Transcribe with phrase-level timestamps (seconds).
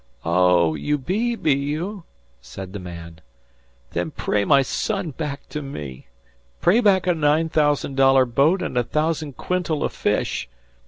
[0.25, 2.05] "Oh, you be, be you?"
[2.41, 3.21] said the man.
[3.91, 6.07] "Then pray my son back to me!
[6.59, 10.49] Pray back a nine thousand dollar boat an' a thousand quintal of fish.